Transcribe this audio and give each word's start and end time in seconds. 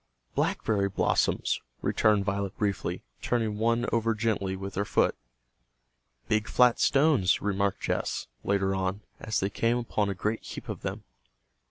"Blackberry 0.33 0.89
blossoms!" 0.89 1.61
returned 1.83 2.25
Violet 2.25 2.57
briefly, 2.57 3.03
turning 3.21 3.59
one 3.59 3.85
over 3.93 4.15
gently 4.15 4.55
with 4.55 4.73
her 4.73 4.83
foot. 4.83 5.15
"Big 6.27 6.47
flat 6.47 6.79
stones!" 6.79 7.39
remarked 7.39 7.81
Jess, 7.81 8.25
later 8.43 8.73
on, 8.73 9.01
as 9.19 9.39
they 9.39 9.51
came 9.51 9.77
upon 9.77 10.09
a 10.09 10.15
great 10.15 10.41
heap 10.41 10.69
of 10.69 10.81
them. 10.81 11.03